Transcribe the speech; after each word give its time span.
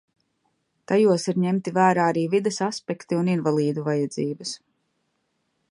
Tajos 0.91 1.25
ir 1.33 1.37
ņemti 1.43 1.73
vērā 1.75 2.07
arī 2.13 2.23
vides 2.33 2.59
aspekti 2.69 3.19
un 3.21 3.29
invalīdu 3.35 3.87
vajadzības. 3.91 4.57